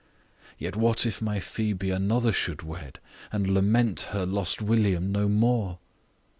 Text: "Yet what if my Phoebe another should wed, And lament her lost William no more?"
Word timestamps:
"Yet 0.57 0.75
what 0.75 1.05
if 1.05 1.21
my 1.21 1.39
Phoebe 1.39 1.91
another 1.91 2.31
should 2.31 2.63
wed, 2.63 2.97
And 3.31 3.47
lament 3.47 4.07
her 4.13 4.25
lost 4.25 4.59
William 4.59 5.11
no 5.11 5.29
more?" 5.29 5.77